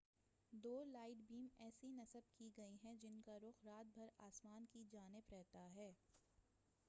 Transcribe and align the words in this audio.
دو 0.53 0.83
light 0.83 1.17
beam 1.27 1.47
ایسی 1.59 1.87
نصب 1.89 2.31
کی 2.37 2.49
گئی 2.57 2.77
ہیں 2.83 2.93
جن 3.01 3.21
کا 3.25 3.37
رخ 3.39 3.63
رات 3.65 3.93
بھر 3.93 4.07
آسمان 4.19 4.65
کی 4.65 4.83
جانب 4.91 5.33
رہتا 5.33 5.67
ہے 5.75 5.91